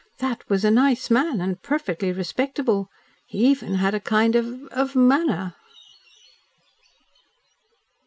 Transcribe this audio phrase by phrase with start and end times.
[0.17, 2.89] "That was a nice man, and perfectly respectable.
[3.27, 5.53] He even had a kind of of manner."